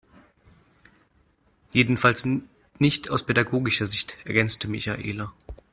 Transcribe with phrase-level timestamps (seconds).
[1.75, 2.27] Jedenfalls
[2.79, 5.31] nicht aus pädagogischer Sicht, ergänzte Michaela.